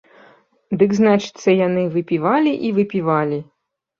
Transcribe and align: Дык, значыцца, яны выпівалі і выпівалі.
Дык, 0.81 0.95
значыцца, 0.99 1.49
яны 1.67 1.83
выпівалі 1.97 2.51
і 2.69 2.71
выпівалі. 2.81 3.39